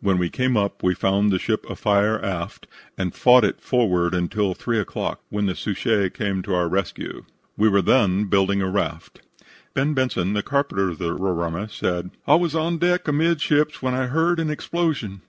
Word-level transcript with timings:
When 0.00 0.18
we 0.18 0.30
came 0.30 0.56
up 0.56 0.84
we 0.84 0.94
found 0.94 1.32
the 1.32 1.38
ship 1.40 1.66
afire 1.68 2.20
aft, 2.24 2.68
and 2.96 3.12
fought 3.12 3.42
it 3.42 3.60
forward 3.60 4.14
until 4.14 4.54
3 4.54 4.78
o'clock, 4.78 5.18
when 5.30 5.46
the 5.46 5.56
Suchet 5.56 6.10
came 6.14 6.42
to 6.42 6.54
our 6.54 6.68
rescue. 6.68 7.24
We 7.56 7.68
were 7.68 7.82
then 7.82 8.26
building 8.26 8.62
a 8.62 8.68
raft." 8.70 9.22
"Ben" 9.74 9.92
Benson, 9.92 10.32
the 10.34 10.44
carpenter 10.44 10.90
of 10.90 10.98
the 10.98 11.12
Roraima, 11.12 11.68
said: 11.68 12.12
"I 12.24 12.36
was 12.36 12.54
on 12.54 12.78
deck, 12.78 13.08
amidships, 13.08 13.82
when 13.82 13.94
I 13.94 14.06
heard 14.06 14.38
an 14.38 14.48
explosion. 14.48 15.22